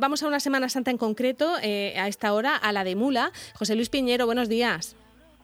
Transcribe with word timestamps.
Vamos 0.00 0.22
a 0.22 0.28
una 0.28 0.38
Semana 0.38 0.68
Santa 0.68 0.92
en 0.92 0.98
concreto, 0.98 1.54
eh, 1.62 1.94
a 1.98 2.06
esta 2.06 2.32
hora, 2.32 2.56
a 2.56 2.72
la 2.72 2.84
de 2.84 2.94
Mula. 2.94 3.32
José 3.58 3.74
Luis 3.74 3.90
Piñero, 3.90 4.26
buenos 4.26 4.48
días. 4.48 4.96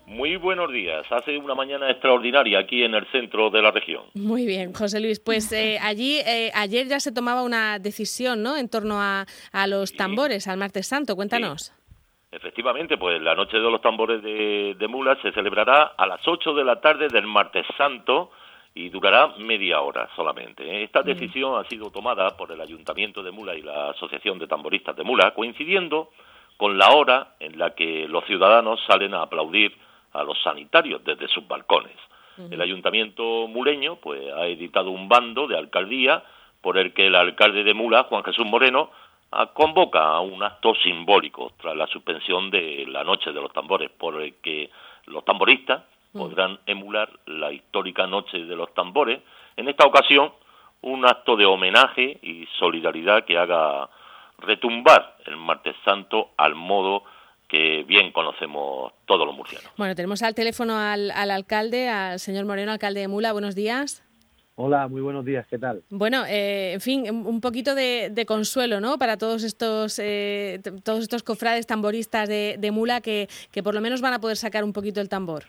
Muy 0.07 0.37
buenos 0.37 0.71
días. 0.71 1.05
Hace 1.11 1.37
una 1.39 1.55
mañana 1.55 1.91
extraordinaria 1.91 2.61
aquí 2.61 2.85
en 2.85 2.95
el 2.95 3.07
centro 3.11 3.51
de 3.51 3.63
la 3.63 3.73
región. 3.73 4.05
Muy 4.15 4.47
bien, 4.47 4.73
José 4.73 5.01
Luis. 5.01 5.19
Pues 5.19 5.51
eh, 5.51 5.79
allí 5.83 6.19
eh, 6.21 6.53
ayer 6.55 6.87
ya 6.87 7.01
se 7.01 7.11
tomaba 7.11 7.43
una 7.43 7.81
decisión, 7.81 8.43
¿no? 8.43 8.57
En 8.57 8.69
torno 8.69 9.01
a, 9.01 9.27
los 9.67 9.95
tambores, 9.95 10.47
al 10.47 10.59
Martes 10.59 10.87
Santo. 10.87 11.17
Cuéntanos. 11.17 11.73
Efectivamente, 12.31 12.97
pues 12.97 13.21
la 13.23 13.35
noche 13.35 13.57
de 13.57 13.71
los 13.71 13.81
tambores 13.81 14.23
de, 14.23 14.77
de 14.79 14.89
Mula 14.89 15.17
se 15.23 15.33
celebrará 15.33 15.95
a 15.97 16.07
las 16.07 16.21
8 16.27 16.55
de 16.55 16.65
la 16.65 16.81
tarde 16.81 17.09
del 17.09 17.27
Martes 17.27 17.67
Santo 17.77 18.31
y 18.75 18.89
durará 18.89 19.35
media 19.39 19.81
hora 19.81 20.09
solamente. 20.17 20.83
Esta 20.83 21.03
mm. 21.03 21.05
decisión 21.05 21.59
ha 21.59 21.69
sido 21.69 21.91
tomada 21.91 22.37
por 22.37 22.51
el 22.51 22.61
Ayuntamiento 22.61 23.23
de 23.23 23.31
Mula 23.31 23.55
y 23.55 23.63
la 23.63 23.91
Asociación 23.91 24.39
de 24.39 24.49
Tamboristas 24.49 24.97
de 24.97 25.05
Mula, 25.05 25.33
coincidiendo 25.33 26.11
con 26.57 26.77
la 26.77 26.91
hora 26.91 27.35
en 27.41 27.59
la 27.59 27.75
que 27.75 28.09
los 28.09 28.25
ciudadanos 28.25 28.81
salen 28.87 29.15
a 29.15 29.23
aplaudir 29.23 29.77
a 30.13 30.23
los 30.23 30.41
sanitarios 30.43 31.03
desde 31.05 31.29
sus 31.29 31.47
balcones. 31.47 31.97
El 32.51 32.61
Ayuntamiento 32.61 33.47
muleño 33.47 33.97
pues 33.97 34.21
ha 34.33 34.47
editado 34.47 34.91
un 34.91 35.09
bando 35.09 35.47
de 35.47 35.57
alcaldía 35.57 36.25
por 36.61 36.79
el 36.79 36.93
que 36.93 37.07
el 37.07 37.15
alcalde 37.15 37.63
de 37.63 37.75
Mula, 37.75 38.05
Juan 38.05 38.25
Jesús 38.25 38.45
Moreno, 38.45 38.91
convoca 39.53 40.01
a 40.01 40.21
un 40.21 40.43
acto 40.43 40.75
simbólico 40.77 41.53
tras 41.61 41.77
la 41.77 41.87
suspensión 41.87 42.51
de 42.51 42.87
la 42.89 43.05
Noche 43.05 43.33
de 43.33 43.41
los 43.41 43.53
Tambores, 43.53 43.91
por 43.91 44.21
el 44.21 44.35
que 44.37 44.71
los 45.07 45.25
tamboristas. 45.25 45.83
Podrán 46.15 46.59
emular 46.67 47.11
la 47.27 47.53
histórica 47.53 48.07
Noche 48.07 48.39
de 48.39 48.57
los 48.57 48.73
Tambores. 48.73 49.21
En 49.57 49.69
esta 49.69 49.85
ocasión, 49.85 50.33
un 50.83 51.05
acto 51.05 51.37
de 51.37 51.45
homenaje 51.45 52.19
y 52.23 52.47
solidaridad 52.59 53.25
que 53.25 53.37
haga 53.37 53.89
retumbar 54.39 55.17
el 55.27 55.37
Martes 55.37 55.75
Santo 55.85 56.31
al 56.37 56.55
modo 56.55 57.03
que 57.49 57.85
bien 57.85 58.13
conocemos 58.13 58.93
todos 59.07 59.27
los 59.27 59.37
murcianos. 59.37 59.71
Bueno, 59.77 59.95
tenemos 59.95 60.23
al 60.23 60.35
teléfono 60.35 60.77
al, 60.79 61.11
alcalde, 61.11 61.89
al 61.89 62.19
señor 62.19 62.47
Moreno, 62.47 62.73
alcalde 62.73 63.01
de 63.01 63.09
Mula. 63.09 63.33
Buenos 63.33 63.55
días. 63.55 64.03
Hola, 64.57 64.87
muy 64.87 65.01
buenos 65.01 65.25
días, 65.25 65.47
¿qué 65.49 65.59
tal? 65.59 65.83
Bueno, 65.91 66.25
eh, 66.29 66.75
en 66.75 66.81
fin, 66.81 67.11
un 67.11 67.41
poquito 67.41 67.75
de, 67.75 68.25
consuelo, 68.25 68.81
¿no? 68.81 68.99
Para 68.99 69.17
todos 69.17 69.43
estos, 69.43 69.99
eh, 69.99 70.61
todos 70.85 71.01
estos 71.01 71.25
cofrades 71.25 71.67
tamboristas 71.67 72.29
de, 72.29 72.55
de 72.59 72.71
Mula 72.71 73.01
que, 73.01 73.29
que 73.51 73.65
por 73.65 73.75
lo 73.75 73.81
menos 73.81 74.01
van 74.01 74.13
a 74.13 74.21
poder 74.21 74.37
sacar 74.37 74.63
un 74.63 74.73
poquito 74.73 75.01
el 75.01 75.09
tambor. 75.09 75.47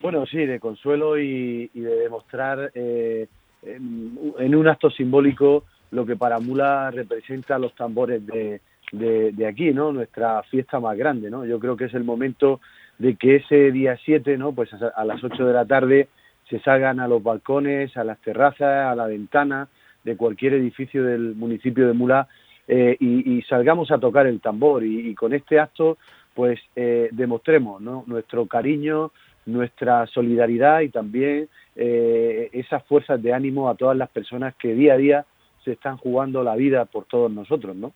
Bueno, 0.00 0.24
sí, 0.26 0.46
de 0.46 0.60
consuelo 0.60 1.18
y, 1.18 1.68
de 1.74 1.96
demostrar 1.96 2.70
eh, 2.74 3.26
en, 3.62 4.54
un 4.54 4.68
acto 4.68 4.90
simbólico 4.90 5.64
lo 5.90 6.06
que 6.06 6.16
para 6.16 6.38
Mula 6.38 6.90
representa 6.90 7.58
los 7.58 7.74
tambores 7.74 8.24
de, 8.26 8.60
de, 8.92 9.46
aquí, 9.46 9.72
¿no? 9.72 9.92
Nuestra 9.92 10.42
fiesta 10.44 10.80
más 10.80 10.96
grande, 10.96 11.30
¿no? 11.30 11.44
Yo 11.44 11.58
creo 11.58 11.76
que 11.76 11.84
es 11.84 11.94
el 11.94 12.04
momento 12.04 12.60
de 12.98 13.16
que 13.16 13.36
ese 13.36 13.72
día 13.72 13.98
7, 14.02 14.38
¿no? 14.38 14.52
Pues 14.52 14.70
a, 14.72 15.04
las 15.04 15.22
8 15.22 15.44
de 15.44 15.52
la 15.52 15.66
tarde 15.66 16.08
se 16.48 16.60
salgan 16.60 16.98
a 17.00 17.08
los 17.08 17.22
balcones, 17.22 17.96
a 17.96 18.04
las 18.04 18.18
terrazas, 18.20 18.86
a 18.86 18.94
la 18.94 19.06
ventana 19.06 19.68
de 20.04 20.16
cualquier 20.16 20.54
edificio 20.54 21.04
del 21.04 21.34
municipio 21.34 21.86
de 21.86 21.92
Mula 21.92 22.26
eh, 22.68 22.96
y, 23.00 23.42
salgamos 23.42 23.90
a 23.90 23.98
tocar 23.98 24.26
el 24.26 24.40
tambor 24.40 24.84
y, 24.84 25.14
con 25.14 25.34
este 25.34 25.58
acto 25.58 25.98
pues 26.34 26.60
eh, 26.76 27.08
demostremos 27.10 27.82
¿no? 27.82 28.04
nuestro 28.06 28.46
cariño, 28.46 29.10
nuestra 29.52 30.06
solidaridad 30.06 30.80
y 30.80 30.88
también 30.88 31.48
eh, 31.76 32.50
esas 32.52 32.82
fuerzas 32.84 33.22
de 33.22 33.32
ánimo 33.32 33.68
a 33.68 33.74
todas 33.74 33.96
las 33.96 34.10
personas 34.10 34.54
que 34.56 34.74
día 34.74 34.94
a 34.94 34.96
día 34.96 35.24
se 35.64 35.72
están 35.72 35.98
jugando 35.98 36.42
la 36.42 36.56
vida 36.56 36.86
por 36.86 37.04
todos 37.04 37.30
nosotros, 37.30 37.76
¿no? 37.76 37.92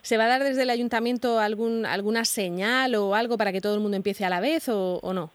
¿Se 0.00 0.16
va 0.16 0.24
a 0.24 0.28
dar 0.28 0.42
desde 0.42 0.62
el 0.62 0.70
ayuntamiento 0.70 1.38
algún, 1.38 1.84
alguna 1.84 2.24
señal 2.24 2.94
o 2.94 3.14
algo 3.14 3.36
para 3.36 3.52
que 3.52 3.60
todo 3.60 3.74
el 3.74 3.80
mundo 3.80 3.96
empiece 3.96 4.24
a 4.24 4.30
la 4.30 4.40
vez 4.40 4.68
o, 4.70 5.00
no? 5.12 5.30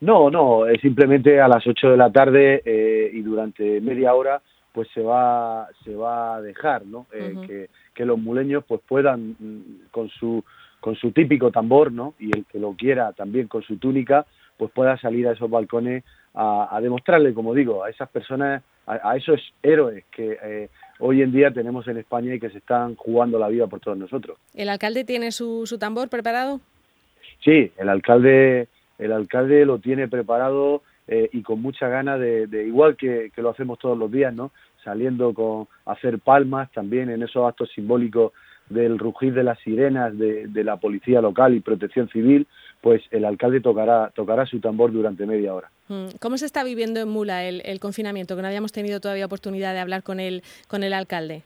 No, 0.00 0.30
no, 0.30 0.66
es 0.66 0.80
simplemente 0.80 1.40
a 1.40 1.46
las 1.46 1.64
8 1.66 1.90
de 1.90 1.96
la 1.96 2.10
tarde 2.10 2.62
eh, 2.64 3.10
y 3.12 3.20
durante 3.20 3.80
media 3.80 4.14
hora 4.14 4.40
pues 4.72 4.88
se 4.94 5.02
va 5.02 5.68
se 5.84 5.94
va 5.94 6.36
a 6.36 6.42
dejar, 6.42 6.86
¿no? 6.86 7.06
Eh, 7.12 7.34
que, 7.46 7.68
que 7.92 8.04
los 8.04 8.18
muleños 8.18 8.64
pues 8.66 8.80
puedan 8.86 9.36
mm, 9.38 9.90
con 9.90 10.08
su 10.08 10.44
con 10.80 10.96
su 10.96 11.12
típico 11.12 11.50
tambor, 11.50 11.92
¿no? 11.92 12.14
Y 12.18 12.36
el 12.36 12.44
que 12.46 12.58
lo 12.58 12.72
quiera 12.72 13.12
también 13.12 13.48
con 13.48 13.62
su 13.62 13.76
túnica, 13.76 14.26
pues 14.60 14.72
pueda 14.72 14.98
salir 14.98 15.26
a 15.26 15.32
esos 15.32 15.48
balcones 15.48 16.04
a, 16.34 16.78
demostrarle, 16.82 17.32
como 17.32 17.54
digo, 17.54 17.82
a 17.82 17.88
esas 17.88 18.10
personas, 18.10 18.62
a, 18.86 19.16
esos 19.16 19.40
héroes 19.62 20.04
que 20.14 20.36
eh, 20.42 20.68
hoy 20.98 21.22
en 21.22 21.32
día 21.32 21.50
tenemos 21.50 21.88
en 21.88 21.96
España 21.96 22.34
y 22.34 22.38
que 22.38 22.50
se 22.50 22.58
están 22.58 22.94
jugando 22.94 23.38
la 23.38 23.48
vida 23.48 23.68
por 23.68 23.80
todos 23.80 23.96
nosotros. 23.96 24.36
¿El 24.54 24.68
alcalde 24.68 25.04
tiene 25.04 25.32
su, 25.32 25.66
su 25.66 25.78
tambor 25.78 26.10
preparado? 26.10 26.60
Sí, 27.42 27.72
el 27.78 27.88
alcalde, 27.88 28.68
el 28.98 29.12
alcalde 29.12 29.64
lo 29.64 29.78
tiene 29.78 30.08
preparado 30.08 30.82
eh, 31.08 31.30
y 31.32 31.40
con 31.40 31.62
mucha 31.62 31.88
ganas 31.88 32.20
de, 32.20 32.46
igual 32.66 32.96
que, 32.96 33.32
que, 33.34 33.40
lo 33.40 33.48
hacemos 33.48 33.78
todos 33.78 33.96
los 33.96 34.12
días, 34.12 34.34
¿no? 34.34 34.52
Saliendo 34.84 35.32
con 35.32 35.68
hacer 35.86 36.18
palmas 36.18 36.70
también 36.72 37.08
en 37.08 37.22
esos 37.22 37.48
actos 37.48 37.70
simbólicos 37.74 38.32
del 38.70 38.98
rugir 38.98 39.34
de 39.34 39.42
las 39.42 39.58
sirenas 39.60 40.16
de, 40.16 40.64
la 40.64 40.76
policía 40.78 41.20
local 41.20 41.54
y 41.54 41.60
protección 41.60 42.08
civil, 42.08 42.46
pues 42.80 43.02
el 43.10 43.24
alcalde 43.24 43.60
tocará, 43.60 44.10
tocará 44.14 44.46
su 44.46 44.60
tambor 44.60 44.92
durante 44.92 45.26
media 45.26 45.54
hora. 45.54 45.70
Mm. 45.88 46.16
¿Cómo 46.20 46.38
se 46.38 46.46
está 46.46 46.64
viviendo 46.64 47.00
en 47.00 47.08
Mula 47.08 47.44
el, 47.44 47.80
confinamiento? 47.80 48.36
Que 48.36 48.42
no 48.42 48.48
habíamos 48.48 48.72
tenido 48.72 49.00
todavía 49.00 49.26
oportunidad 49.26 49.74
de 49.74 49.80
hablar 49.80 50.02
con 50.02 50.20
el, 50.20 50.42
con 50.68 50.82
el 50.82 50.92
alcalde. 50.92 51.42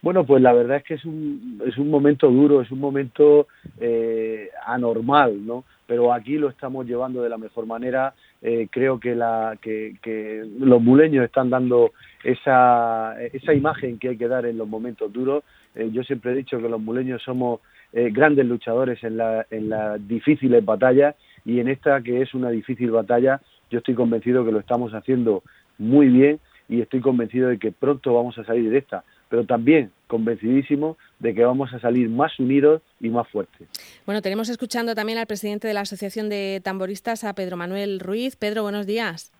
Bueno, 0.00 0.24
pues 0.24 0.40
la 0.40 0.52
verdad 0.52 0.76
es 0.76 0.84
que 0.84 0.94
es 0.94 1.04
un, 1.04 1.60
es 1.66 1.76
un 1.76 1.90
momento 1.90 2.30
duro, 2.30 2.62
es 2.62 2.70
un 2.70 2.78
momento 2.78 3.48
eh, 3.80 4.48
anormal, 4.64 5.44
¿no? 5.44 5.64
Pero 5.86 6.12
aquí 6.12 6.38
lo 6.38 6.48
estamos 6.48 6.86
llevando 6.86 7.20
de 7.22 7.28
la 7.28 7.36
mejor 7.36 7.66
manera. 7.66 8.14
Eh, 8.40 8.68
creo 8.70 9.00
que, 9.00 9.16
la, 9.16 9.58
que, 9.60 9.96
que 10.00 10.46
los 10.60 10.80
muleños 10.80 11.24
están 11.24 11.50
dando 11.50 11.92
esa, 12.22 13.16
esa 13.32 13.52
imagen 13.52 13.98
que 13.98 14.10
hay 14.10 14.16
que 14.16 14.28
dar 14.28 14.46
en 14.46 14.56
los 14.56 14.68
momentos 14.68 15.12
duros 15.12 15.42
eh, 15.78 15.90
yo 15.92 16.02
siempre 16.02 16.32
he 16.32 16.34
dicho 16.34 16.60
que 16.60 16.68
los 16.68 16.80
muleños 16.80 17.22
somos 17.22 17.60
eh, 17.92 18.10
grandes 18.12 18.46
luchadores 18.46 19.02
en, 19.02 19.16
la, 19.16 19.46
en 19.50 19.70
las 19.70 20.06
difíciles 20.06 20.64
batallas 20.64 21.14
y 21.44 21.60
en 21.60 21.68
esta 21.68 22.02
que 22.02 22.22
es 22.22 22.34
una 22.34 22.50
difícil 22.50 22.90
batalla 22.90 23.40
yo 23.70 23.78
estoy 23.78 23.94
convencido 23.94 24.44
que 24.44 24.52
lo 24.52 24.60
estamos 24.60 24.92
haciendo 24.92 25.42
muy 25.78 26.08
bien 26.08 26.40
y 26.68 26.82
estoy 26.82 27.00
convencido 27.00 27.48
de 27.48 27.58
que 27.58 27.72
pronto 27.72 28.12
vamos 28.12 28.36
a 28.38 28.44
salir 28.44 28.70
de 28.70 28.78
esta, 28.78 29.04
pero 29.30 29.44
también 29.44 29.90
convencidísimo 30.06 30.98
de 31.18 31.34
que 31.34 31.44
vamos 31.44 31.72
a 31.72 31.80
salir 31.80 32.08
más 32.10 32.38
unidos 32.38 32.82
y 33.00 33.08
más 33.08 33.26
fuertes. 33.28 33.68
Bueno, 34.04 34.20
tenemos 34.20 34.48
escuchando 34.48 34.94
también 34.94 35.18
al 35.18 35.26
presidente 35.26 35.66
de 35.66 35.74
la 35.74 35.80
Asociación 35.80 36.28
de 36.28 36.60
Tamboristas, 36.62 37.24
a 37.24 37.34
Pedro 37.34 37.56
Manuel 37.56 38.00
Ruiz. 38.00 38.36
Pedro, 38.36 38.62
buenos 38.62 38.86
días. 38.86 39.32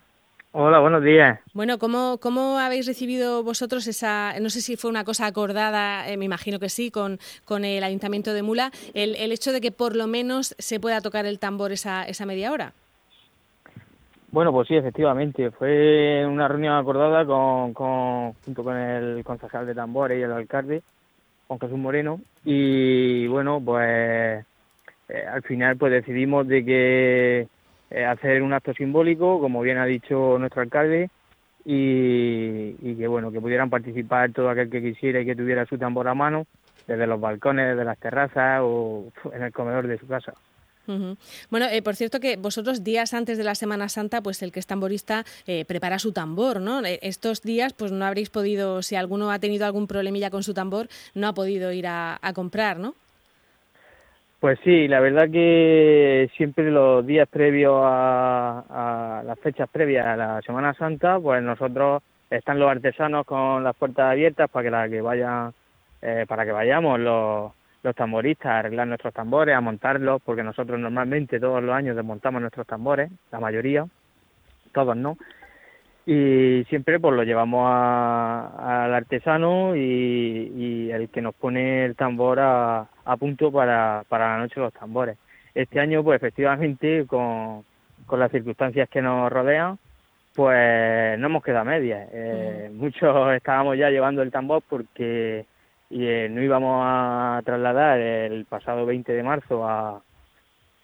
Hola, 0.53 0.79
buenos 0.79 1.05
días. 1.05 1.39
Bueno, 1.53 1.79
¿cómo, 1.79 2.19
¿cómo 2.19 2.59
habéis 2.59 2.87
recibido 2.87 3.45
vosotros 3.45 3.87
esa, 3.87 4.33
no 4.41 4.49
sé 4.49 4.63
si 4.63 4.77
fue 4.77 4.91
una 4.91 5.05
cosa 5.05 5.27
acordada, 5.27 6.09
eh, 6.09 6.17
me 6.17 6.25
imagino 6.25 6.59
que 6.59 6.71
sí, 6.71 6.91
con, 6.91 7.19
con 7.45 7.67
el 7.67 7.85
Ayuntamiento 7.85 8.33
de 8.33 8.43
Mula, 8.43 8.73
el, 8.95 9.15
el, 9.17 9.31
hecho 9.31 9.53
de 9.53 9.61
que 9.61 9.73
por 9.73 9.95
lo 9.95 10.07
menos 10.07 10.55
se 10.59 10.81
pueda 10.81 11.03
tocar 11.03 11.27
el 11.27 11.39
tambor 11.39 11.73
esa, 11.73 12.05
esa 12.05 12.25
media 12.25 12.51
hora? 12.51 12.73
Bueno, 14.31 14.53
pues 14.53 14.69
sí, 14.69 14.77
efectivamente. 14.77 15.51
Fue 15.51 16.25
una 16.27 16.49
reunión 16.49 16.75
acordada 16.75 17.25
con, 17.27 17.73
con, 17.75 18.33
junto 18.45 18.65
con 18.65 18.77
el 18.77 19.25
concejal 19.25 19.67
de 19.67 19.75
tambores 19.75 20.19
y 20.19 20.23
el 20.23 20.33
alcalde, 20.33 20.83
Juan 21.47 21.61
Jesús 21.61 21.79
Moreno. 21.79 22.21
Y 22.45 23.27
bueno, 23.27 23.61
pues 23.63 24.45
eh, 25.09 25.25
al 25.31 25.43
final 25.43 25.77
pues 25.77 25.93
decidimos 25.93 26.47
de 26.47 26.65
que 26.65 27.49
eh, 27.91 28.05
hacer 28.05 28.43
un 28.43 28.53
acto 28.53 28.75
simbólico, 28.75 29.41
como 29.41 29.63
bien 29.63 29.79
ha 29.79 29.87
dicho 29.87 30.39
nuestro 30.39 30.63
alcalde, 30.63 31.11
y, 31.65 32.95
que 32.97 33.07
bueno 33.07 33.31
que 33.31 33.41
pudieran 33.41 33.69
participar 33.69 34.33
todo 34.33 34.49
aquel 34.49 34.71
que 34.71 34.83
quisiera 34.83 35.21
y 35.21 35.27
que 35.27 35.37
tuviera 35.37 35.67
su 35.67 35.77
tambor 35.77 36.09
a 36.09 36.15
mano, 36.15 36.47
desde 36.87 37.07
los 37.07 37.21
balcones, 37.21 37.69
desde 37.69 37.85
las 37.85 37.99
terrazas 37.99 38.61
o 38.63 39.13
en 39.33 39.43
el 39.43 39.53
comedor 39.53 39.87
de 39.87 39.99
su 39.99 40.07
casa. 40.07 40.33
Bueno, 41.51 41.67
eh, 41.71 41.83
por 41.83 41.97
cierto 41.97 42.19
que 42.19 42.39
vosotros 42.39 42.83
días 42.83 43.13
antes 43.13 43.37
de 43.37 43.45
la 43.45 43.55
Semana 43.55 43.91
Santa, 43.91 44.23
pues 44.23 44.41
el 44.41 44.53
que 44.53 44.59
es 44.59 44.67
tamborista 44.67 45.27
eh, 45.47 45.67
prepara 45.67 45.99
su 45.99 46.13
tambor, 46.13 46.63
¿no? 46.63 46.81
Estos 46.83 47.43
días, 47.43 47.75
pues 47.75 47.93
no 47.93 48.07
habréis 48.07 48.31
podido, 48.31 48.81
si 48.81 48.97
alguno 48.97 49.31
ha 49.31 49.39
tenido 49.39 49.67
algún 49.67 49.87
problemilla 49.87 50.31
con 50.31 50.43
su 50.43 50.55
tambor, 50.55 50.89
no 51.13 51.29
ha 51.29 51.35
podido 51.35 51.73
ir 51.73 51.87
a 51.87 52.19
comprar, 52.35 52.79
¿no? 52.79 52.95
Pues 54.41 54.57
sí, 54.63 54.87
la 54.87 55.01
verdad 55.01 55.29
que 55.29 56.31
siempre 56.37 56.71
los 56.71 57.05
días 57.05 57.29
previos 57.29 57.81
a, 57.85 59.23
las 59.25 59.39
fechas 59.41 59.69
previas 59.69 60.07
a 60.07 60.17
la 60.17 60.43
Semana 60.43 60.75
Santa, 60.75 61.19
pues 61.19 61.43
nosotros 61.43 62.05
están 62.31 62.61
los 62.61 62.71
artesanos 62.71 63.27
con 63.27 63.65
las 63.65 63.75
puertas 63.75 64.13
abiertas 64.13 64.49
para 64.49 64.63
que 64.63 64.71
la 64.71 64.89
que 64.89 65.01
vayan, 65.01 65.53
eh, 66.03 66.25
para 66.29 66.45
que 66.45 66.53
vayamos 66.53 67.01
los, 67.01 67.53
los 67.83 67.97
tamboristas 67.97 68.47
a 68.47 68.59
arreglar 68.61 68.87
nuestros 68.87 69.13
tambores, 69.13 69.57
a 69.57 69.61
montarlos, 69.61 70.23
porque 70.25 70.45
nosotros 70.45 70.79
normalmente 70.79 71.41
todos 71.41 71.61
los 71.61 71.75
años 71.75 71.97
desmontamos 71.97 72.41
nuestros 72.41 72.67
tambores, 72.67 73.11
la 73.33 73.41
mayoría, 73.41 73.87
todos 74.73 74.97
no. 74.97 75.17
Y 76.11 76.65
siempre 76.71 76.99
pues 76.99 77.15
lo 77.15 77.23
llevamos 77.23 77.71
al 77.71 78.95
artesano 78.95 79.77
y, 79.77 80.91
el 80.91 81.11
que 81.11 81.21
nos 81.21 81.35
pone 81.35 81.85
el 81.85 81.97
tambor 81.97 82.39
a, 82.41 82.89
punto 83.19 83.53
para, 83.53 84.05
para 84.09 84.31
la 84.31 84.39
noche 84.39 84.55
de 84.55 84.63
los 84.63 84.73
tambores. 84.73 85.19
Este 85.55 85.79
año 85.81 86.03
pues 86.03 86.17
efectivamente 86.17 87.05
con, 87.07 87.63
con 88.07 88.21
las 88.21 88.31
circunstancias 88.31 88.89
que 88.89 89.03
nos 89.03 89.31
rodean 89.31 89.79
pues 90.35 91.19
no 91.19 91.27
hemos 91.27 91.45
quedado 91.45 91.61
a 91.61 91.73
medias. 91.73 92.09
Eh, 92.11 92.71
mm. 92.73 92.77
Muchos 92.79 93.35
estábamos 93.35 93.77
ya 93.77 93.91
llevando 93.91 94.23
el 94.23 94.31
tambor 94.31 94.63
porque 94.67 95.45
eh, 95.91 96.29
no 96.31 96.41
íbamos 96.41 96.85
a 96.87 97.43
trasladar 97.45 97.99
el 97.99 98.47
pasado 98.47 98.87
20 98.87 99.13
de 99.13 99.23
marzo 99.23 99.69
a, 99.69 100.01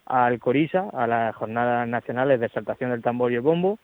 al 0.04 0.38
Corisa, 0.38 0.90
a 0.92 1.06
las 1.06 1.34
Jornadas 1.34 1.88
Nacionales 1.88 2.40
de 2.40 2.46
Exaltación 2.46 2.90
del 2.90 3.00
Tambor 3.00 3.32
y 3.32 3.36
el 3.36 3.40
Bombo, 3.40 3.78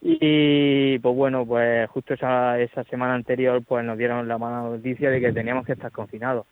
y 0.00 0.98
pues 1.00 1.14
bueno, 1.14 1.44
pues 1.44 1.88
justo 1.90 2.14
esa, 2.14 2.58
esa 2.60 2.84
semana 2.84 3.14
anterior 3.14 3.62
pues 3.66 3.84
nos 3.84 3.98
dieron 3.98 4.28
la 4.28 4.38
mala 4.38 4.62
noticia 4.62 5.10
de 5.10 5.20
que 5.20 5.32
teníamos 5.32 5.66
que 5.66 5.72
estar 5.72 5.90
confinados. 5.90 6.46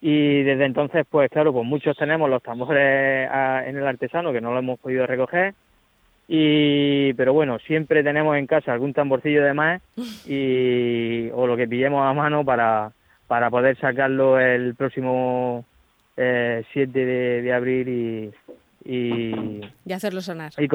Y 0.00 0.42
desde 0.42 0.66
entonces, 0.66 1.06
pues 1.08 1.30
claro, 1.30 1.52
pues 1.52 1.64
muchos 1.64 1.96
tenemos 1.96 2.28
los 2.28 2.42
tambores 2.42 3.30
en 3.66 3.76
el 3.76 3.86
artesano 3.86 4.32
que 4.32 4.40
no 4.40 4.52
lo 4.52 4.58
hemos 4.58 4.78
podido 4.78 5.06
recoger. 5.06 5.54
Y, 6.28 7.12
pero 7.14 7.32
bueno, 7.32 7.58
siempre 7.60 8.02
tenemos 8.02 8.36
en 8.36 8.46
casa 8.46 8.72
algún 8.72 8.92
tamborcillo 8.92 9.42
de 9.42 9.54
más 9.54 9.82
y, 10.26 11.30
o 11.32 11.46
lo 11.46 11.56
que 11.56 11.68
pillemos 11.68 12.04
a 12.04 12.12
mano 12.12 12.44
para, 12.44 12.92
para 13.26 13.50
poder 13.50 13.78
sacarlo 13.78 14.38
el 14.38 14.74
próximo 14.74 15.64
eh, 16.16 16.64
7 16.72 16.98
de, 16.98 17.42
de 17.42 17.52
abril 17.52 17.88
y, 17.88 18.32
y, 18.84 19.62
hacerlo 19.92 20.20
sonar. 20.20 20.52
Y, 20.58 20.68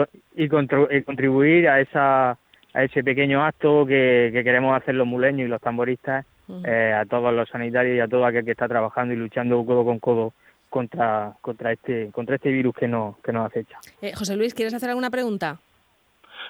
y, 0.44 0.50
contribuir 0.50 1.70
a, 1.70 1.80
esa, 1.80 2.32
a 2.32 2.84
ese 2.84 3.04
pequeño 3.04 3.44
acto 3.44 3.86
que, 3.86 4.32
queremos 4.44 4.76
hacer 4.76 4.96
los 4.96 5.08
muleños 5.08 5.48
y 5.48 5.50
los 5.50 5.62
tamboristas, 5.62 6.26
eh, 6.66 6.94
a 7.00 7.06
todos 7.06 7.32
los 7.32 7.48
sanitarios 7.50 7.96
y 7.96 8.00
a 8.00 8.08
todo 8.08 8.26
aquel 8.26 8.44
que 8.44 8.52
está 8.52 8.68
trabajando 8.68 9.14
y 9.14 9.18
luchando 9.18 9.64
codo 9.64 9.86
con 9.86 10.00
codo 10.00 10.34
contra, 10.68 11.34
contra, 11.42 11.72
este, 11.72 12.10
contra 12.12 12.36
este 12.36 12.50
virus 12.50 12.74
que 12.76 12.88
nos, 12.88 13.18
que 13.20 13.32
nos 13.32 13.46
acecha. 13.46 13.78
Eh, 14.02 14.14
José 14.16 14.36
Luis, 14.36 14.56
¿quieres 14.56 14.74
hacer 14.74 14.90
alguna 14.90 15.12
pregunta? 15.12 15.60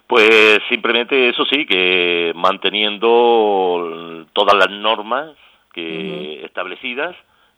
Pues 0.07 0.59
simplemente 0.69 1.29
eso 1.29 1.43
sí, 1.45 1.65
que 1.65 2.31
manteniendo 2.35 4.25
todas 4.33 4.55
las 4.55 4.69
normas 4.69 5.31
que 5.73 6.45
establecidas 6.45 7.15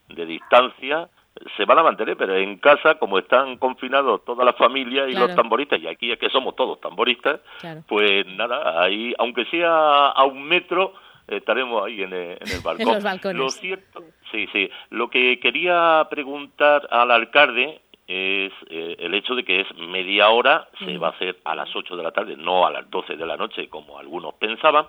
de 0.08 0.26
distancia, 0.26 1.08
se 1.56 1.64
van 1.64 1.78
a 1.78 1.82
mantener, 1.82 2.16
pero 2.16 2.36
en 2.36 2.58
casa, 2.58 2.96
como 2.96 3.18
están 3.18 3.56
confinados 3.56 4.24
toda 4.24 4.44
la 4.44 4.52
familia 4.52 5.08
y 5.08 5.14
los 5.14 5.34
tamboristas, 5.34 5.80
y 5.80 5.86
aquí 5.86 6.12
es 6.12 6.18
que 6.18 6.30
somos 6.30 6.54
todos 6.54 6.80
tamboristas, 6.80 7.40
pues 7.88 8.26
nada, 8.26 8.82
ahí, 8.82 9.14
aunque 9.18 9.44
sea 9.46 10.08
a 10.08 10.24
un 10.24 10.42
metro, 10.44 10.94
estaremos 11.26 11.84
ahí 11.84 12.02
en 12.02 12.12
el, 12.12 12.38
balcón. 12.64 13.36
Lo 13.36 13.48
cierto, 13.48 14.04
sí, 14.30 14.46
sí. 14.52 14.70
Lo 14.90 15.08
que 15.08 15.40
quería 15.40 16.06
preguntar 16.10 16.86
al 16.90 17.10
alcalde 17.10 17.80
es 18.06 18.52
eh, 18.68 18.96
el 18.98 19.14
hecho 19.14 19.34
de 19.34 19.44
que 19.44 19.60
es 19.60 19.74
media 19.76 20.28
hora, 20.28 20.68
se 20.84 20.98
va 20.98 21.08
a 21.08 21.10
hacer 21.12 21.38
a 21.44 21.54
las 21.54 21.74
8 21.74 21.96
de 21.96 22.02
la 22.02 22.10
tarde, 22.10 22.36
no 22.36 22.66
a 22.66 22.70
las 22.70 22.90
12 22.90 23.16
de 23.16 23.26
la 23.26 23.36
noche, 23.36 23.68
como 23.68 23.98
algunos 23.98 24.34
pensaban, 24.34 24.86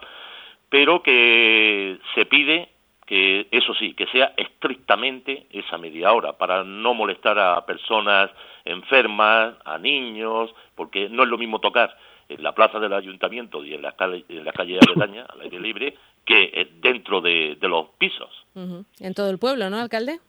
pero 0.69 1.01
que 1.01 1.99
se 2.15 2.25
pide 2.25 2.69
que 3.05 3.47
eso 3.51 3.73
sí, 3.73 3.93
que 3.93 4.07
sea 4.07 4.33
estrictamente 4.37 5.47
esa 5.51 5.77
media 5.77 6.13
hora, 6.13 6.33
para 6.33 6.63
no 6.63 6.93
molestar 6.93 7.37
a 7.37 7.65
personas 7.65 8.29
enfermas, 8.65 9.55
a 9.65 9.77
niños, 9.77 10.53
porque 10.75 11.09
no 11.09 11.23
es 11.23 11.29
lo 11.29 11.37
mismo 11.37 11.59
tocar 11.59 11.95
en 12.29 12.41
la 12.41 12.53
plaza 12.53 12.79
del 12.79 12.93
ayuntamiento 12.93 13.63
y 13.63 13.73
en 13.73 13.81
la 13.81 13.91
calle, 13.93 14.25
en 14.29 14.45
la 14.45 14.53
calle 14.53 14.79
Bretaña, 14.81 15.25
al 15.25 15.41
aire 15.41 15.59
libre, 15.59 15.97
que 16.25 16.69
dentro 16.81 17.19
de, 17.21 17.57
los 17.61 17.89
pisos. 17.97 18.29
En 18.55 19.13
todo 19.13 19.29
el 19.29 19.37
pueblo, 19.37 19.69
¿no, 19.69 19.77
alcalde? 19.77 20.19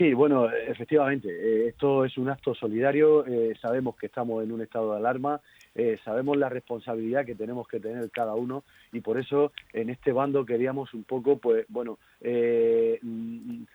Sí, 0.00 0.14
bueno, 0.14 0.50
efectivamente, 0.50 1.28
eh, 1.28 1.68
esto 1.68 2.06
es 2.06 2.16
un 2.16 2.30
acto 2.30 2.54
solidario, 2.54 3.26
eh, 3.26 3.54
sabemos 3.60 3.96
que 3.96 4.06
estamos 4.06 4.42
en 4.42 4.50
un 4.50 4.62
estado 4.62 4.92
de 4.92 4.96
alarma, 4.96 5.42
eh, 5.74 5.98
sabemos 6.02 6.38
la 6.38 6.48
responsabilidad 6.48 7.26
que 7.26 7.34
tenemos 7.34 7.68
que 7.68 7.80
tener 7.80 8.10
cada 8.10 8.34
uno 8.34 8.64
y 8.94 9.02
por 9.02 9.20
eso 9.20 9.52
en 9.74 9.90
este 9.90 10.12
bando 10.12 10.46
queríamos 10.46 10.94
un 10.94 11.04
poco, 11.04 11.36
pues 11.36 11.66
bueno, 11.68 11.98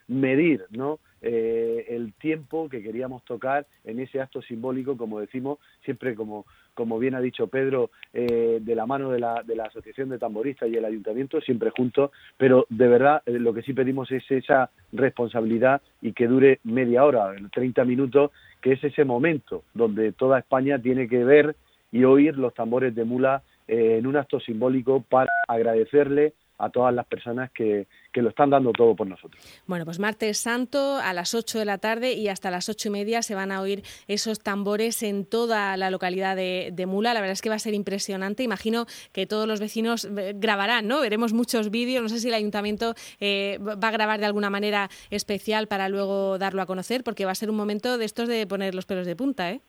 medir, 0.07 0.65
¿no? 0.71 0.97
El 1.95 2.13
tiempo 2.13 2.69
que 2.69 2.83
queríamos 2.83 3.23
tocar 3.23 3.65
en 3.83 3.99
ese 3.99 4.21
acto 4.21 4.41
simbólico, 4.41 4.97
como 4.97 5.19
decimos, 5.19 5.59
siempre 5.83 6.15
como 6.15 6.45
como 6.75 6.99
bien 6.99 7.15
ha 7.15 7.21
dicho 7.21 7.47
Pedro, 7.47 7.89
eh, 8.13 8.59
de 8.61 8.75
la 8.75 8.85
mano 8.85 9.09
de 9.09 9.19
la, 9.19 9.41
de 9.41 9.55
la 9.55 9.63
Asociación 9.63 10.09
de 10.09 10.19
Tamboristas 10.19 10.69
y 10.69 10.75
el 10.75 10.85
Ayuntamiento, 10.85 11.41
siempre 11.41 11.71
juntos, 11.71 12.11
pero 12.37 12.67
de 12.69 12.87
verdad 12.87 13.23
eh, 13.25 13.39
lo 13.39 13.53
que 13.53 13.63
sí 13.63 13.73
pedimos 13.73 14.11
es 14.11 14.29
esa 14.29 14.69
responsabilidad 14.91 15.81
y 16.01 16.13
que 16.13 16.27
dure 16.27 16.59
media 16.63 17.03
hora, 17.03 17.33
30 17.53 17.83
minutos, 17.85 18.31
que 18.61 18.73
es 18.73 18.83
ese 18.83 19.05
momento 19.05 19.63
donde 19.73 20.11
toda 20.11 20.37
España 20.37 20.77
tiene 20.77 21.07
que 21.07 21.23
ver 21.23 21.55
y 21.91 22.03
oír 22.03 22.37
los 22.37 22.53
tambores 22.53 22.93
de 22.93 23.05
mula 23.05 23.41
eh, 23.67 23.97
en 23.97 24.05
un 24.05 24.17
acto 24.17 24.39
simbólico 24.39 25.03
para 25.09 25.31
agradecerle 25.47 26.33
a 26.57 26.69
todas 26.69 26.93
las 26.93 27.05
personas 27.05 27.51
que, 27.51 27.87
que, 28.13 28.21
lo 28.21 28.29
están 28.29 28.49
dando 28.49 28.71
todo 28.71 28.95
por 28.95 29.07
nosotros. 29.07 29.41
Bueno, 29.67 29.85
pues 29.85 29.99
martes 29.99 30.37
santo 30.37 30.97
a 30.97 31.13
las 31.13 31.33
8 31.33 31.59
de 31.59 31.65
la 31.65 31.77
tarde 31.77 32.13
y 32.13 32.29
hasta 32.29 32.49
las 32.51 32.69
ocho 32.69 32.89
y 32.89 32.91
media 32.91 33.21
se 33.21 33.35
van 33.35 33.51
a 33.51 33.61
oír 33.61 33.83
esos 34.07 34.39
tambores 34.39 35.03
en 35.03 35.25
toda 35.25 35.75
la 35.77 35.89
localidad 35.89 36.35
de, 36.35 36.85
Mula. 36.87 37.13
La 37.13 37.19
verdad 37.19 37.33
es 37.33 37.41
que 37.41 37.49
va 37.49 37.55
a 37.55 37.59
ser 37.59 37.73
impresionante. 37.73 38.43
Imagino 38.43 38.85
que 39.11 39.25
todos 39.25 39.47
los 39.47 39.59
vecinos 39.59 40.05
eh, 40.05 40.33
grabarán, 40.35 40.87
¿no? 40.87 41.01
Veremos 41.01 41.33
muchos 41.33 41.71
vídeos. 41.71 42.03
No 42.03 42.09
sé 42.09 42.19
si 42.19 42.27
el 42.27 42.33
ayuntamiento 42.33 42.93
eh, 43.19 43.57
va 43.61 43.87
a 43.87 43.91
grabar 43.91 44.19
de 44.19 44.25
alguna 44.25 44.49
manera 44.49 44.89
especial 45.09 45.67
para 45.67 45.89
luego 45.89 46.37
darlo 46.37 46.61
a 46.61 46.65
conocer, 46.65 47.03
porque 47.03 47.25
va 47.25 47.31
a 47.31 47.35
ser 47.35 47.49
un 47.49 47.57
momento 47.57 47.97
de 47.97 48.05
estos 48.05 48.29
de 48.29 48.45
poner 48.47 48.75
los 48.75 48.85
pelos 48.85 49.07
de 49.07 49.15
punta, 49.15 49.51
¿eh? 49.51 49.61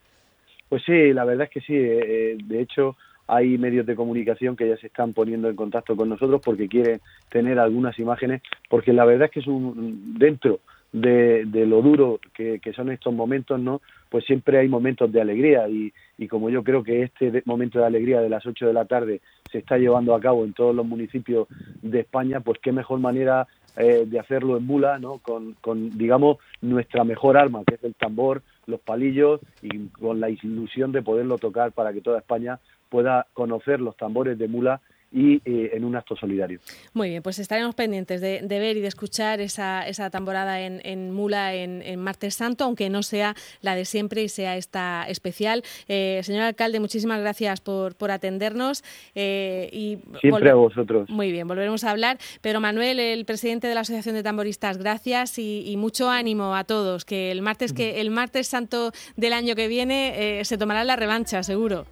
Pues 0.69 0.83
sí, 0.85 1.13
la 1.13 1.25
verdad 1.25 1.45
es 1.45 1.51
que 1.51 1.61
sí. 1.61 1.75
Eh, 1.75 2.37
de 2.43 2.61
hecho, 2.61 2.97
hay 3.27 3.59
medios 3.59 3.87
de 3.87 3.97
comunicación 3.97 4.57
que 4.57 4.69
ya 4.69 4.77
se 4.77 4.87
están 4.87 5.13
poniendo 5.13 5.49
en 5.49 5.57
contacto 5.57 5.97
con 5.97 6.09
nosotros 6.09 6.41
porque 6.45 6.69
quieren 6.69 7.01
tener 7.29 7.59
algunas 7.59 7.99
imágenes, 7.99 8.43
porque 8.69 8.93
la 8.93 9.05
verdad 9.05 9.27
es 9.27 9.31
que 9.33 9.41
es 9.41 9.47
un 9.47 10.19
dentro 10.19 10.61
de, 10.93 11.67
lo 11.67 11.83
duro 11.83 12.21
que, 12.33 12.61
son 12.75 12.91
estos 12.91 13.13
momentos, 13.13 13.61
¿no? 13.61 13.83
Pues 14.09 14.25
siempre 14.25 14.59
hay 14.59 14.69
momentos 14.69 15.13
de 15.13 15.21
alegría 15.21 15.69
y, 15.69 15.93
y 16.17 16.29
como 16.29 16.49
yo 16.49 16.63
creo 16.63 16.83
que 16.83 17.03
este 17.03 17.43
momento 17.45 17.79
de 17.79 17.87
alegría 17.87 18.21
de 18.21 18.31
las 18.31 18.47
8 18.47 18.67
de 18.67 18.73
la 18.73 18.85
tarde 18.87 19.21
se 19.51 19.59
está 19.59 19.77
llevando 19.77 20.15
a 20.15 20.21
cabo 20.21 20.45
en 20.45 20.53
todos 20.53 20.75
los 20.75 20.87
municipios 20.87 21.49
de 21.83 22.01
España, 22.01 22.41
pues 22.41 22.59
qué 22.63 22.73
mejor 22.73 23.01
manera 23.01 23.47
eh, 23.77 24.05
de 24.07 24.19
hacerlo 24.19 24.57
en 24.57 24.65
Mula, 24.65 24.99
¿no? 24.99 25.19
Con, 25.19 25.55
con, 25.61 25.91
digamos, 25.99 26.39
nuestra 26.63 27.05
mejor 27.05 27.37
arma, 27.37 27.63
que 27.67 27.75
es 27.75 27.85
el 27.85 27.95
tambor, 27.95 28.43
los 28.67 28.81
palillos 28.81 29.41
y 29.61 29.89
con 29.89 30.19
la 30.19 30.31
ilusión 30.31 30.93
de 30.93 31.03
poderlo 31.03 31.37
tocar 31.37 31.73
para 31.73 31.93
que 31.93 32.01
toda 32.01 32.19
España 32.19 32.59
pueda 32.97 33.27
conocer 33.35 33.79
los 33.79 33.95
tambores 33.95 34.39
de 34.39 34.49
mula 34.49 34.81
y 35.13 35.43
eh, 35.45 35.73
en 35.75 35.85
un 35.85 35.95
acto 35.95 36.17
solidario. 36.17 36.61
Muy 36.95 37.11
bien, 37.11 37.23
pues 37.23 37.39
estaremos 37.39 37.75
pendientes 37.75 38.23
de, 38.23 38.41
ver 38.49 38.79
y 38.79 38.81
de 38.81 38.89
escuchar 38.89 39.43
esa, 39.43 39.87
esa 39.87 40.09
tamborada 40.09 40.63
en, 40.63 41.11
Mula 41.11 41.53
en, 41.53 42.01
Martes 42.01 42.37
Santo, 42.37 42.65
aunque 42.65 42.89
no 42.89 43.03
sea 43.03 43.35
la 43.61 43.75
de 43.75 43.85
siempre 43.85 44.23
y 44.23 44.31
sea 44.31 44.57
esta 44.57 45.05
especial. 45.09 45.63
Eh, 45.89 46.21
señor 46.23 46.45
alcalde, 46.45 46.81
muchísimas 46.81 47.21
gracias 47.21 47.61
por, 47.61 47.97
por 47.97 48.11
atendernos. 48.11 48.83
Eh, 49.15 49.69
y 49.73 49.99
siempre 50.23 50.49
a 50.49 50.55
vosotros. 50.55 51.11
Muy 51.11 51.31
bien, 51.33 51.47
volveremos 51.47 51.85
a 51.85 51.91
hablar. 51.91 52.17
Pero 52.41 52.63
Manuel, 52.63 52.99
el 52.99 53.27
presidente 53.27 53.69
de 53.69 53.75
la 53.75 53.81
Asociación 53.83 54.15
de 54.15 54.23
Tamboristas, 54.23 54.79
gracias 54.79 55.39
y, 55.39 55.75
mucho 55.77 56.09
ánimo 56.09 56.57
a 56.57 56.65
todos, 56.65 57.05
que 57.05 57.31
el 57.31 57.43
martes, 57.43 57.75
que 57.75 58.01
el 58.01 58.11
martes 58.11 58.47
Santo 58.47 58.93
del 59.17 59.35
año 59.35 59.55
que 59.55 59.69
viene 59.69 60.41
se 60.43 60.57
tomará 60.57 60.83
la 60.83 60.97
revancha, 60.97 61.43
seguro. 61.43 61.85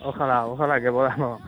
Ojalá, 0.00 0.46
ojalá 0.46 0.80
que 0.80 0.90
podamos 0.90 1.42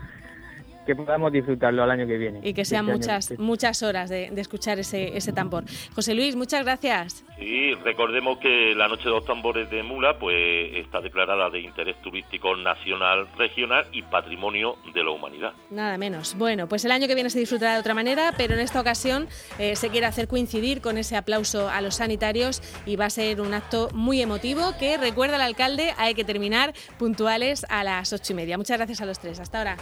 que 0.87 0.97
podamos 0.97 1.33
disfrutarlo 1.33 1.83
al 1.83 1.91
año 1.91 2.07
que 2.07 2.17
viene. 2.17 2.41
Y 2.43 2.55
que 2.55 2.65
sean 2.65 2.89
este 2.89 2.99
muchas 2.99 3.39
muchas 3.39 3.83
horas 3.83 4.11
de, 4.11 4.33
escuchar 4.37 4.79
ese, 4.79 5.17
ese 5.17 5.33
tambor. 5.33 5.65
José 5.95 6.15
Luis, 6.15 6.37
muchas 6.37 6.65
gracias. 6.65 7.25
Sí, 7.39 7.75
recordemos 7.85 8.39
que 8.39 8.75
la 8.75 8.89
Noche 8.89 9.05
de 9.05 9.11
los 9.11 9.25
Tambores 9.25 9.71
de 9.71 9.83
Mula 9.83 10.19
pues 10.19 10.75
está 10.75 11.01
declarada 11.01 11.51
de 11.51 11.61
interés 11.61 11.97
turístico 12.03 12.57
nacional, 12.57 13.29
regional 13.37 13.87
y 13.93 14.03
patrimonio 14.03 14.77
de 14.93 15.05
la 15.05 15.11
humanidad. 15.11 15.53
Nada 15.71 15.97
menos. 15.99 16.37
Bueno, 16.37 16.69
pues 16.69 16.85
el 16.85 16.93
año 16.93 17.07
que 17.07 17.15
viene 17.15 17.31
se 17.31 17.39
disfrutará 17.39 17.75
de 17.75 17.81
otra 17.81 17.95
manera, 17.95 18.33
pero 18.37 18.55
en 18.55 18.61
esta 18.61 18.81
ocasión 18.81 19.29
eh, 19.59 19.77
se 19.77 19.89
quiere 19.91 20.07
hacer 20.07 20.29
coincidir 20.29 20.81
con 20.81 20.99
ese 20.99 21.17
aplauso 21.17 21.69
a 21.69 21.81
los 21.81 21.97
sanitarios 21.97 22.63
y 22.87 22.97
va 22.97 23.07
a 23.07 23.11
ser 23.11 23.41
un 23.41 23.55
acto 23.55 23.89
muy 23.95 24.21
emotivo 24.21 24.73
que 24.79 24.97
recuerda 24.97 25.37
al 25.37 25.43
alcalde 25.43 25.95
hay 25.99 26.15
que 26.15 26.25
terminar 26.25 26.75
puntuales 26.99 27.65
a 27.69 27.85
las 27.85 28.13
ocho 28.13 28.33
y 28.33 28.37
media. 28.37 28.59
Muchas 28.59 28.79
gracias 28.79 29.01
a 29.01 29.07
los 29.07 29.19
tres. 29.19 29.41
Hasta 29.41 29.59
ahora. 29.59 29.77